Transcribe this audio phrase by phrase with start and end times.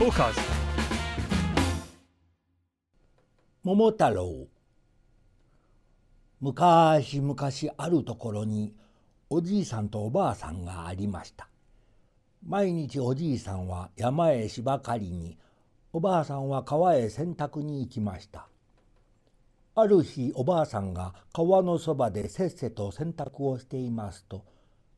[0.00, 0.40] トーカーズ
[3.62, 4.48] 桃太郎。
[6.40, 7.36] 昔々
[7.76, 8.72] あるところに
[9.28, 11.50] おじいさんとおばあさんがありました。
[12.46, 15.36] 毎日おじいさんは山へ芝刈りに
[15.92, 18.48] おばあさんは川へ洗濯に行きました。
[19.74, 24.46] ある日おばあさんが川のそばでせっせと洗濯をしていますと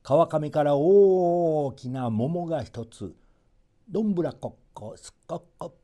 [0.05, 3.13] 川上から大きな桃が一つ
[3.91, 5.75] どんぶらこっこすっこっこ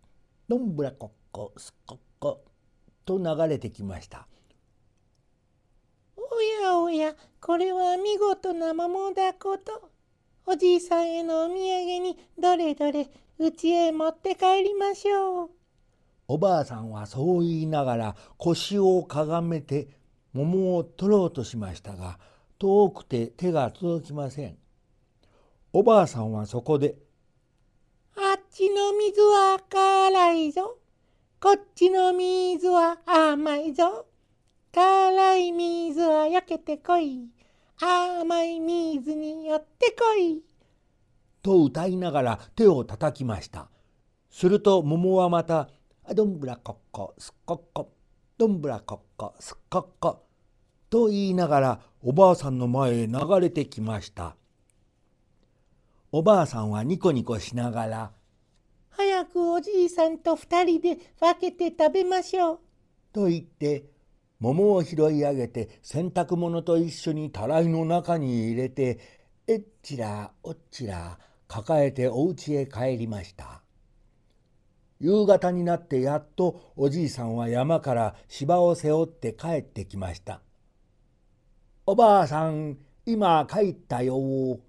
[0.48, 2.44] どんぶらこっこすっこっこ。
[3.04, 4.26] と流れてきました。
[6.16, 9.90] おやおやこれは見事な桃だこと。
[10.46, 15.50] おじいさんへのお土産にどれどれうちへ持って帰りましょう。
[16.28, 19.88] おばあさんはそう言いながら腰をかがめて
[20.32, 22.18] 桃を取ろうとしましたが
[22.58, 24.56] 遠くて手が届きません。
[25.72, 26.96] おばあさんはそこで
[28.58, 30.78] ちの水は辛いぞ。
[31.40, 34.06] こっちの水は甘いぞ。
[34.74, 37.28] 辛い水は避けてこい。
[37.80, 40.42] 甘い水に寄ってこい。
[41.40, 43.68] と歌いながら手を叩きました
[44.28, 45.68] すると桃はまた
[46.12, 47.92] 「どんぶらこっこすっこっこ
[48.38, 50.24] どんぶらこっこすっこっこ」
[50.90, 54.34] と言いながらおばあさんの前へ流れてきました
[56.10, 58.17] おばあさんはニコニコしながら
[59.18, 62.58] 早くおじいさんと二人で分けて食べましょう。
[63.12, 63.86] と言って
[64.38, 69.00] 桃を拾い上げて洗濯物と一緒にたらいの中に入れて
[69.48, 73.62] えっちらおっちら抱えてお家へ帰りました。
[75.00, 80.42] 夕方になってやっとおじいさんは山から芝を背負って帰ってきました。
[81.86, 84.16] おばあさん今帰ったよ。
[84.16, 84.60] お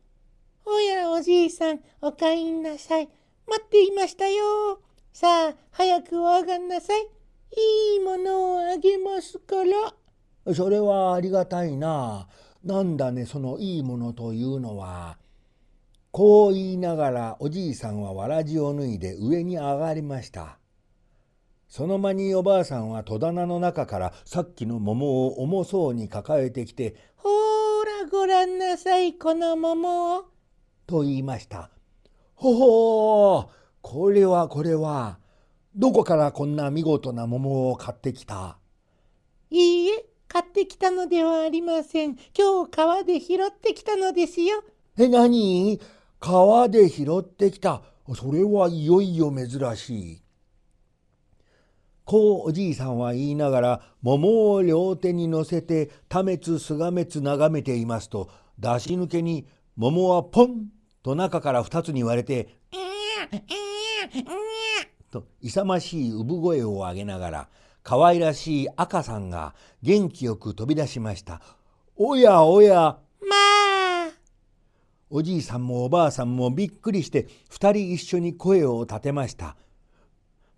[0.81, 3.09] やおじいさんお帰りなさい
[3.49, 4.79] 待っていましたよ。
[5.11, 7.01] さあ早くお上がんなさい。
[7.01, 9.55] いいものをあげますか
[10.45, 10.53] ら。
[10.53, 12.27] それはありがたいな。
[12.63, 15.17] なんだねそのいいものというのは。
[16.11, 20.59] こう言いながらおじいさんはわらじを脱いで上に上がりました。
[21.67, 30.25] その間におばあさんは戸棚の中からさっきの桃を重そうに抱えてきて「ほーらごらんなさいこの桃を」
[30.87, 31.69] と言いました
[32.39, 33.47] 「ほほー
[33.81, 35.19] これはこれは。
[35.75, 38.57] どこからこんな見事な桃を買ってきた?」
[39.51, 42.17] いいえ買ってきたのではありません。
[42.37, 44.63] 今日川で拾ってきたのですよ。
[44.97, 45.81] え何？
[46.21, 47.81] 川で拾ってきた。
[48.15, 50.21] それはいよいよ珍しい。
[52.05, 59.45] こうおじいさんは言いながら桃を両手に乗せて多滅すがめつ眺めていますと出し抜けに
[59.75, 60.69] 桃はポン
[61.03, 62.57] と中から二つに割れて
[65.11, 67.49] 「と勇ましい産声を上げながら
[67.83, 71.41] 可愛らしい赤さんが元気よく飛び出しました。
[71.95, 74.11] おやおやまあ
[75.09, 79.55] おじいさんもおばあさんもびっくりして二人一緒に声を立てました。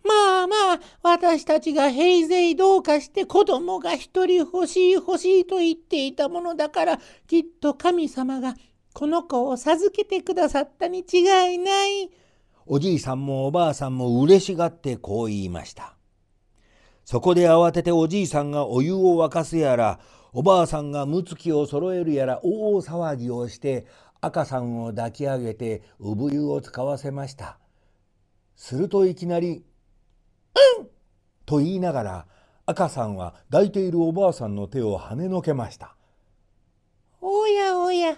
[0.03, 8.56] まあまあ私たちが平勢どうかして子供が一人欲しい欲しいと言っていたものだからきっと神様が
[8.94, 11.19] この子を授けてくださったに違
[11.56, 12.12] いない。
[12.66, 15.96] おじいさんもおばあさんも嬉しがってこう言いました。
[17.06, 20.00] そこで慌てておじいさんがお湯を沸かすやら
[20.34, 23.85] おばあさんがむつきを揃えるやら大騒ぎをして
[24.22, 27.58] 赤さんを抱き上げて産湯を使わせました。
[28.56, 29.66] するといきなり
[30.79, 30.88] 「うん!」
[31.46, 32.28] と言いながら
[32.66, 35.96] 赤さんは抱いているおばあさんの手を跳ねのけました。
[37.19, 38.18] おやおや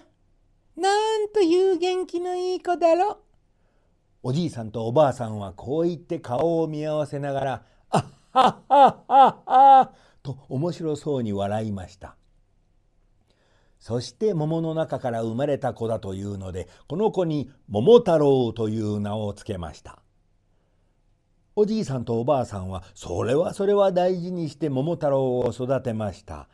[0.76, 3.18] なんという元気のいい子だろ
[4.22, 9.92] おじいさんとおばあさんはこう言って顔を見合わせながら「あっはっはっはっは」
[10.24, 12.16] と面白そうに笑いました。
[13.78, 20.00] そして桃の中から生まれた子だというのでこの子に桃太郎という名をつけました。
[21.54, 26.48] おじいさんとおばあさんはそれはそれは大事にして桃太郎を育てました。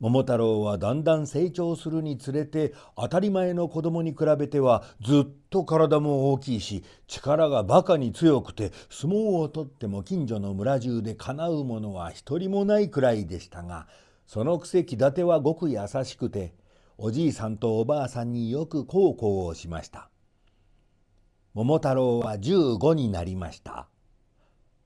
[0.00, 13.88] 桃太郎はだんだん成長するにつれて当たり前の子供に比べてはずっと体も大きいし力がバカに強くて相撲を取っても近所の村中でかなう者は一人もないくらいでしたが
[14.26, 16.54] そのくせ気立てはごく優しくて
[17.00, 20.10] おじいさんとおばあさんによく孝行をしました。
[21.54, 23.88] 桃太郎は15になりました。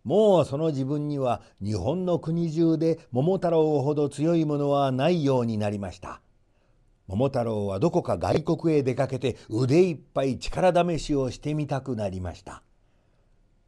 [0.04, 6.20] もうその自分には日本の国中で桃太郎ほど強いものはないようになりました。
[7.06, 12.62] 桃太郎はどこか外国へ出かけて腕いっぱい力試しをしてみたくなりました。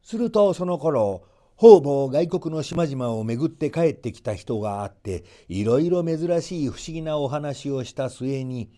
[0.03, 1.23] するとその頃
[1.57, 8.71] 方々外国の島々を巡って帰ってきた人があっていろいろ珍しい不思議なお話をした末に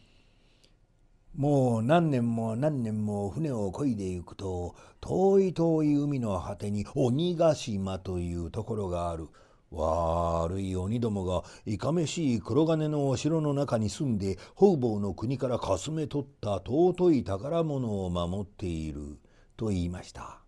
[1.37, 9.29] もう何年も何年も船を漕いでいくと遠い遠い海の果てに鬼ヶ島というところがある。
[9.73, 19.19] 悪い鬼どもがいかめしい黒金のお城の中に住んで方々の国からかすめ取った尊い宝物を守っている
[19.57, 20.41] と言いました。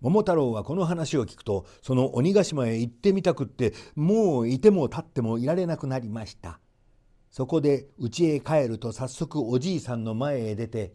[0.00, 6.58] 桃太郎はこの話を聞くとその鬼ヶ島へ行ってみたくってもういても立ってもいられなくなりました。
[7.36, 10.94] そこで家へ帰ると早速おじいさんの前へ出て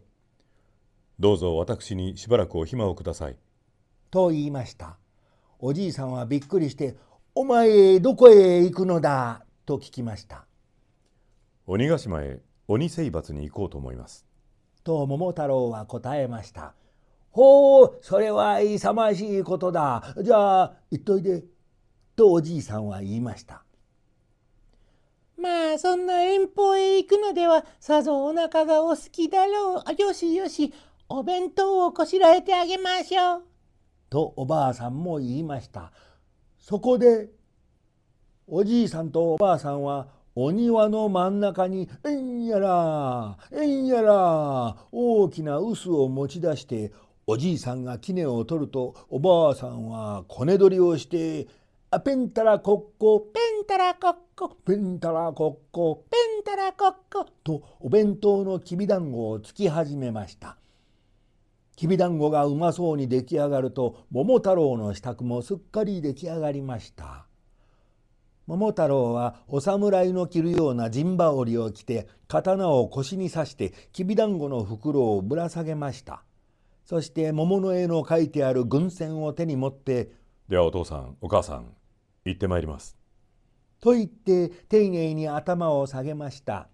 [1.20, 3.36] 「どうぞ私にしばらくお暇をください」
[4.10, 4.98] と言いました。
[5.60, 6.96] おじいさんはびっくりして
[7.36, 9.44] お前どこへ行くのだ？
[9.66, 10.44] と聞きました。
[11.68, 14.26] 鬼ヶ島へ鬼征伐に行こうと思います。
[14.82, 16.74] と桃太郎は答えました。
[17.30, 20.12] ほうそれは勇ましいことだ。
[20.20, 21.44] じゃあ行っといで。
[22.16, 23.64] とおじいさんは言いました。
[25.42, 30.00] まあそんな遠方へ行くのではさぞお腹がお好きだろう。
[30.00, 30.72] よしよし
[31.08, 33.42] お弁当をこしらえてあげましょう。
[34.08, 35.90] とおばあさんも言いました。
[36.60, 37.30] そこで
[38.46, 40.06] おじいさんとおばあさんは
[40.36, 46.92] お庭の真ん中に「えんやらえんやら」大きな臼を持ち出して
[47.26, 51.48] おじいさんが杵を取るとおばあさんはこね取りをして
[51.94, 60.56] 「あペンタラコッコペンタラコッコペンタラコッコペンタラコッコ」とお弁当のきびだんごをつき始めました。
[61.76, 67.26] きびだんごがうまそうに出来上がると桃太郎の支度もすっかり出来上がりました。
[68.46, 76.22] 桃太郎はお侍の着るような陣羽織を着て刀を腰に刺してきびだんごの袋をぶら下げました。
[76.86, 80.10] そして桃の絵の書いてある軍船を手に持って
[80.48, 81.66] 「ではお父さんお母さん
[82.24, 82.96] 行ってまいります」
[83.80, 86.68] と言って丁寧に頭を下げました。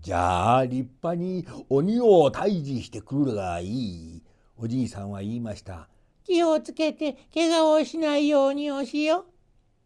[0.00, 4.22] じゃあ立派に鬼を退治してくるがいい。
[4.56, 5.88] おじいさんは言いました。
[6.24, 9.26] 気をつけて怪我をしないようにおしよ。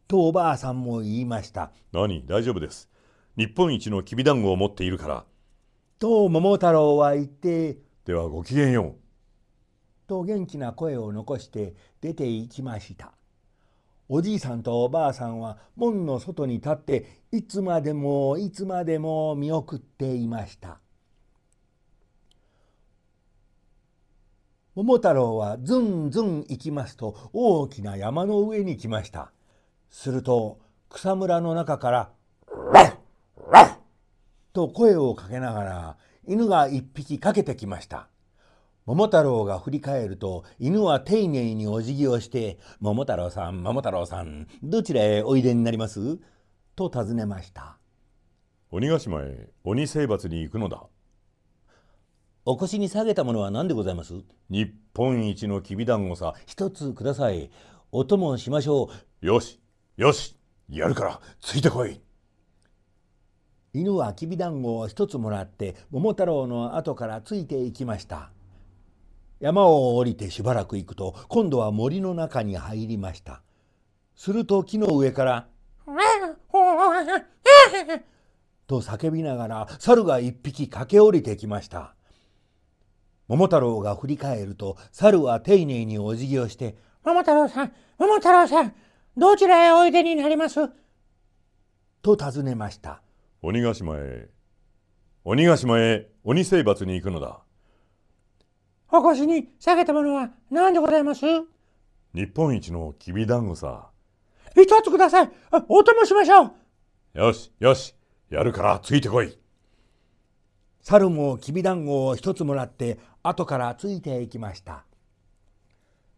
[0.06, 1.72] とおばあさんも言いました。
[1.92, 2.26] 何？
[2.26, 2.90] 大丈夫です。
[3.36, 5.24] 日本一のきびだんごを持っているから。
[5.98, 7.78] と桃太郎は言って。
[8.04, 10.06] ではごきげんよう。
[10.06, 13.14] と元気な声を残して出て行きました。
[14.08, 20.78] おじいさんとおばあさんは門の外に立っていつまでもいつまでも見送っていました。
[24.74, 29.30] 桃太郎はずんずん行きますと大きな山の上に来ました。
[29.88, 30.58] すると
[30.90, 32.10] 草むらの中から
[32.72, 32.96] 「ラッ
[33.50, 33.76] ラッ!」
[34.52, 35.96] と声をかけながら
[36.26, 38.08] 犬が一匹かけてきました。
[38.86, 46.18] 桃太郎が振り返ると犬は丁寧にお辞儀をして「桃太郎さん桃太郎さんどちらへおいでになります?」
[46.76, 47.78] と尋ねました。
[48.70, 50.84] 鬼ヶ島へ鬼征伐に行くのだ。
[52.44, 54.22] お腰に下げたものは何でございます？
[54.50, 56.34] 日本一のきびだんごさ。
[56.44, 57.50] 一つください。
[57.90, 58.90] お供しましょ
[59.22, 59.26] う。
[59.26, 59.60] よし
[59.96, 60.36] よし
[60.68, 62.02] やるからついてこい。
[63.72, 68.30] 犬はきびだんごを一つもらって桃太郎の後からついていきました
[69.44, 73.42] 山を降りてしばらく行くと今度は森の中に入りました。
[74.16, 75.48] すると木の上から
[78.66, 81.94] 「と叫びながら猿が一匹駆け下りてきました。
[83.28, 88.74] 桃太郎が振り返ると猿は丁寧にお辞儀をして「桃太郎さん桃太郎さん
[89.14, 90.70] どちらへおいでになります?」
[92.00, 93.02] と尋ねました。
[93.42, 94.30] 鬼ヶ島へ。
[95.22, 97.43] 鬼ヶ島へ鬼征伐に行くのだ
[98.96, 101.26] お腰に下げたものは何でございます？
[102.14, 103.90] 日本一のきびだんごさ。
[104.54, 105.30] 一つください。
[105.68, 106.52] お供しましょう。
[107.14, 107.92] よし、よし。
[108.30, 109.36] やるからついてこい。
[110.80, 114.84] 猿もきびだんごを一つもらって後からついていきました。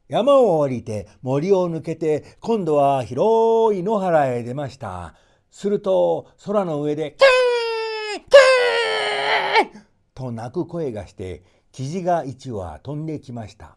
[0.09, 5.15] 山を降りて森を抜けて今度は広い野原へ出ました。
[5.51, 7.17] すると空の上で
[8.15, 8.23] 「キー
[9.73, 9.81] キー!」
[10.15, 11.43] と鳴く声がして
[11.77, 13.77] キジが一羽飛んできました。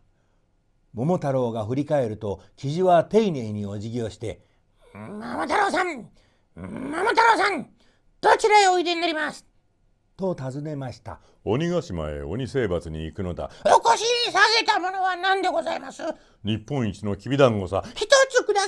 [0.93, 4.39] 桃太郎が振り返るとキジは丁寧にお辞儀をして
[4.95, 6.09] 「桃太郎さん
[6.55, 7.69] 桃太郎さん
[8.21, 9.45] どちらへおいでになります?」
[10.15, 11.19] と尋ねました。
[11.43, 13.51] 鬼ヶ島へ鬼征伐に行くのだ。
[13.65, 16.01] お腰に下げたものは何でございます？
[16.45, 17.83] 日本一のきびだんごさ。
[17.95, 18.67] 一つくださ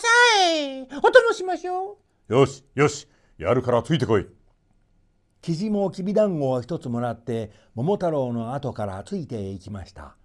[0.51, 0.81] い。
[0.81, 1.97] お供しましょ
[2.27, 2.33] う。
[2.33, 3.07] よしよし
[3.37, 4.27] やるからついてこい
[5.41, 10.15] キジもきびだんごを一つもらって桃太郎の後からついていきました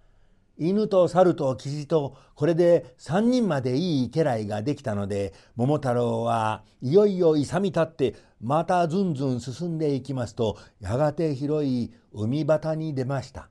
[0.59, 13.49] 犬と猿とキジとこれで三人までいい家来ができたので桃太郎はいよいよ勇み立ってまたずんずん進んでいきますとやがて広い海端に出ました。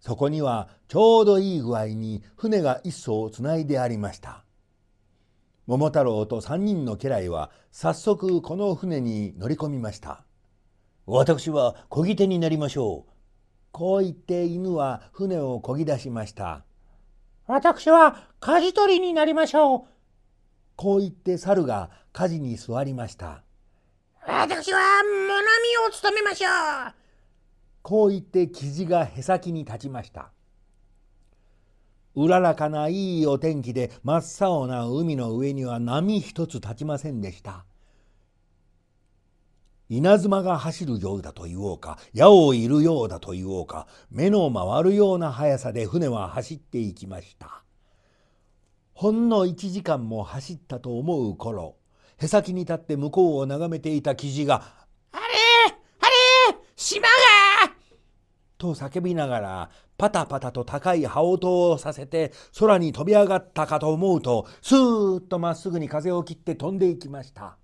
[0.00, 4.44] そこにはちょうどいい具合に船が一艘つないでありました。
[5.66, 10.24] 桃太郎と三人の家来は早速この船に乗り込みました。
[11.10, 13.12] 私は漕ぎ手になりましょう。
[13.72, 16.66] こう言って犬は船を漕ぎ出しました。
[17.46, 19.82] 私は舵取りになりましょう。
[20.76, 23.42] こう言って猿が舵に座りました。
[24.26, 26.92] 私は物見を務めましょう。
[27.80, 30.30] こう言ってキジがへさきに立ちました。
[32.16, 37.64] うららかないいお天気で真っ青な海の上には波一つ立ちませんでした。
[39.90, 47.64] 稲妻が走るようだと言おうか矢をいるようだと言おうか目の回るような速さで船は走っていきました
[48.92, 51.76] ほんの1時間も走ったと思う頃
[52.18, 54.62] へさきに立って向こうを眺めていた記事が
[55.12, 55.22] 「あれ
[56.00, 57.72] あれ島が!」
[58.58, 67.56] と叫びながらパタパタと高い羽音をさせて空に飛び上がったかと思うとスーッとまっすぐに風を切って飛んでいきました。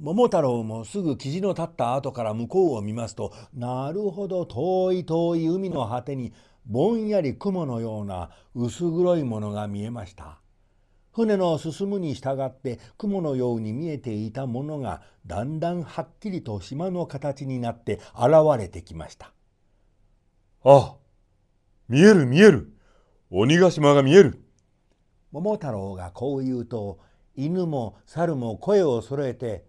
[0.00, 6.32] 桃太郎もすぐ生地の立った後から向こうを見ますとなるほど遠い遠い海の果てに
[6.64, 10.40] ぼんやり雲のような薄黒いものが見えました。
[11.12, 19.32] 船の進むに従って雲のように見えていたものがだんだんはっきりと島の形になって現れてきました。
[20.64, 20.94] あ
[21.88, 22.72] 見える見える
[23.30, 24.44] 鬼ヶ島が見える
[25.32, 27.00] 桃太郎がこう言うと
[27.34, 29.64] 犬も猿も声をそろえて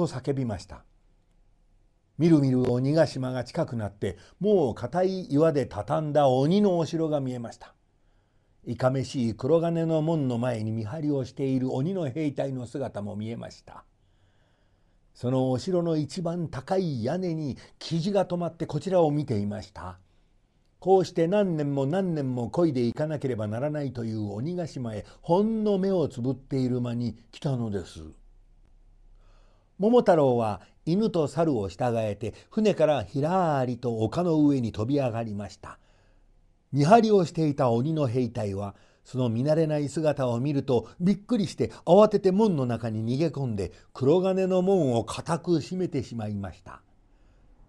[0.00, 0.84] と叫びました。
[2.16, 7.74] みるみる鬼ヶ島が近くなってもう硬い岩で畳んだ鬼のお城が見えました。
[8.66, 13.84] いかめしい黒金の門の前に見張りをしている鬼の兵隊の姿も見えました。
[15.14, 19.98] そのお城の一番高い屋根に生地が止まってこちらを見ていました。
[20.78, 28.19] こうして何年も何年も漕いでいかなければならないという鬼ヶ島へほんの目をつぶっている間に来たのです。
[29.80, 35.78] 桃太郎は犬と猿を従えて船からひらりと丘の上に飛び上がりました。
[36.70, 46.82] 見張りをしていた鬼の兵隊はその見慣れない姿を見るとびっくりして慌てて門の中に逃げ込んで黒金の門を固く閉めてしまいました。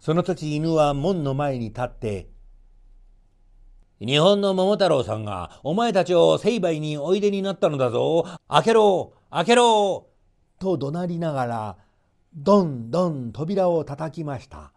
[0.01, 2.27] その時犬は門の前に立って
[4.01, 8.25] 日本の桃太郎さんがお前たちを成敗においでになったのだぞ。
[8.49, 10.07] 開けろ開けろ
[10.59, 11.77] と怒鳴りながら、
[12.33, 14.71] どんどん扉を叩きました。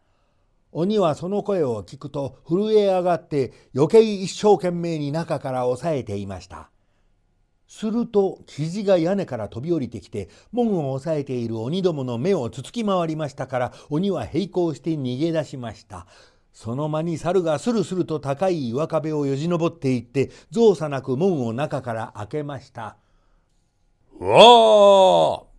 [0.73, 6.71] 鬼はその声を聞くと震え上がって余計一生懸命に中から押さえていました。
[7.69, 16.07] すると肘が屋根から飛び降りてきて門を押さえている鬼どもの目をつつき回りましたから鬼は並行して逃げ出しました。
[16.53, 22.97] その間に猿がスルスルと高い岩壁をよじ登っていって造作なく門を中から開けました。
[24.21, 25.54] うわ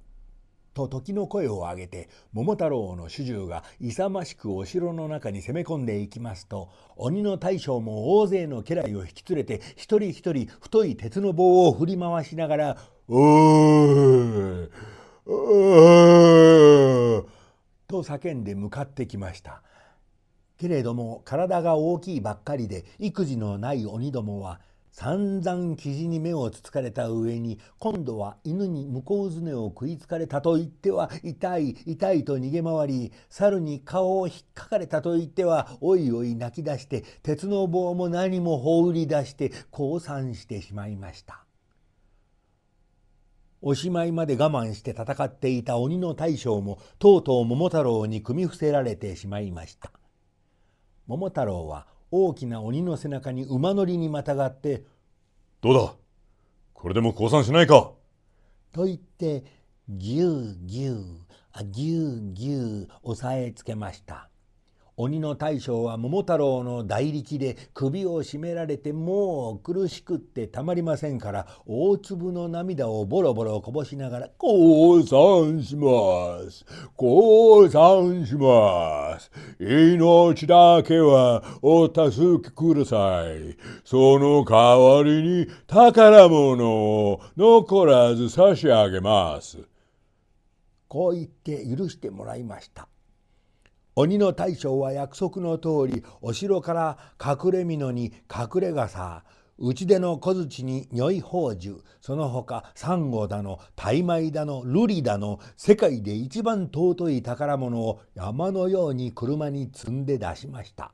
[0.75, 12.77] と時の声を上げて桃太郎の主従が勇ましくお城の中に攻め込んでいきますと鬼の大将も大勢の家来を引き連れて一人一人太い鉄の棒を振り回しながら
[13.07, 14.69] 「おー」
[17.87, 19.63] と叫んで向かってきました。
[20.57, 24.59] けれども体が大きいばっかりで育児のない鬼どもは
[24.97, 41.43] 散々生地に目をつつかれた上に今度は犬に向こうずねを食いつかれたと言っては痛い痛いと逃げ回り猿に顔を引っかかれたと言ってはおいおい泣き出して鉄の棒も何も放り出して降参してしまいました。
[43.61, 49.91] おしまいまで我慢して戦っていた鬼の大将もとうとう桃太郎に組み伏せられてしまいました。
[51.05, 54.83] 桃太郎は大きな鬼の背中に馬乗りにまたがって
[55.61, 55.95] 「どうだ？
[56.73, 57.91] これでも降参しないか?」
[58.71, 59.43] と言って
[59.89, 61.05] ぎゅうぎゅう
[61.51, 64.29] あぎゅうぎゅう押さえつけました。
[64.97, 76.65] 鬼の大将は桃太郎の大力で首を絞められてもう苦しくってたまりませんから大粒の涙をボロボロこぼしながら「降参します。
[76.95, 79.29] 降参します。
[79.59, 83.57] 命だけはお助けください。
[83.83, 89.57] その代わりに宝物を残らず差し上げます」
[90.87, 92.87] こう言って許してもらいました。
[93.97, 99.23] 鬼の大将は約束の通りお城から隠れ蓑に隠れ傘
[99.57, 110.91] 内出の小槌に如意宝珠その他サンゴだの大米だの瑠璃だの世界で一番尊い宝物を山のように車に積んで出しました。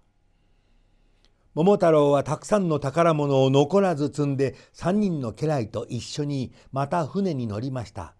[1.56, 8.14] 桃太郎はたくさんの宝物を残らず積んで三人の家来と一緒にまた船に乗りました。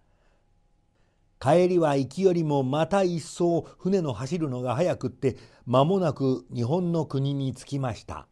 [1.42, 8.28] 帰りは行きよりもまた一層船の走るのが早くって間もなく日本の国に着きました。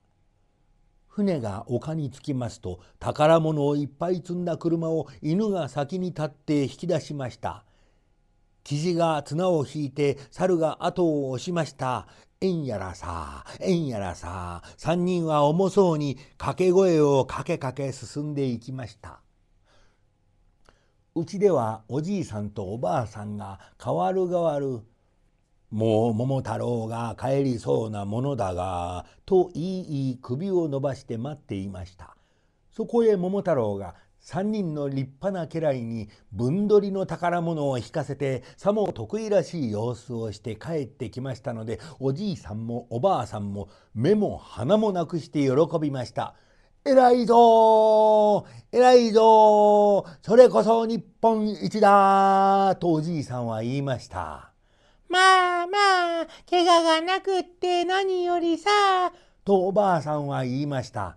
[1.09, 7.65] 船が丘に着きますと宝物をいっぱい積んだ車を犬が先に立って引き出しました。
[8.63, 12.07] キジが綱を引いて猿が後を押しました
[12.41, 19.21] えんやらさえんやらさ三人は重そうに掛け声をかけかけ進んでいきました。
[21.21, 24.81] うちではおじいさんとおばあさんが代わる代わる
[25.71, 32.17] もう桃太郎が帰りそうなものだが、と言い首を伸ばして待っていました。
[32.73, 46.35] そこへ桃太郎が三人の立派な家来に分取りの宝物を引かせてさも得意らしい様子をして帰ってきましたのでおじいさんもおばあさんも目も鼻もなくして喜びました。
[46.91, 54.51] 偉いぞ偉いぞそれこそ日本一だとおじいさんは言いました。
[55.09, 58.71] まあまあ、怪我がなくって何よりさ。
[59.45, 61.17] とおばあさんは言いました。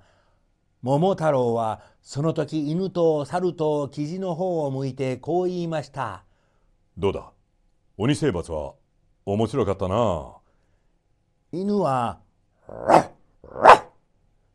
[0.84, 6.24] 桃太郎はその時犬と猿とキジの方を向いてこう言いました。
[7.00, 7.32] どうだ？
[7.98, 8.76] 鬼征伐は
[9.26, 10.34] 面白かったな。
[11.52, 12.20] 犬は、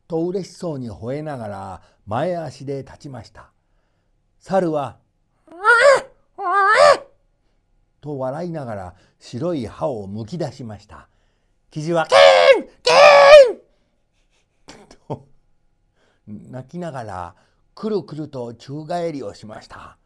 [0.09, 3.51] と嬉しそうに吠えながら前足で立ちました。
[4.39, 4.97] 猿は、
[8.01, 11.09] と笑いながら白い歯をむき出しました。
[11.69, 15.27] キジは、キーンキーンと
[16.25, 17.35] 泣きながら
[17.75, 19.99] くるくると宙返りをしました。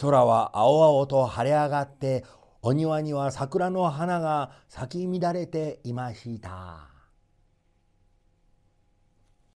[0.00, 2.24] 空は青々と晴れ上がって
[2.62, 6.95] お庭には桜の花が咲き乱れていました。